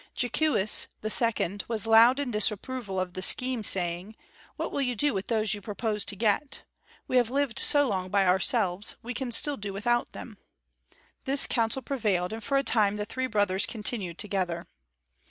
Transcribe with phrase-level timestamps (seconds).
[0.17, 4.15] Jeekewis, the second, was loud in disapproval of the scheme, saying:
[4.55, 6.63] "What will you do with those you propose to get?
[7.07, 10.39] We have lived so long by ourselves, we can still do without them."
[11.25, 14.65] This counsel prevailed, and for a time the three brothers continued together.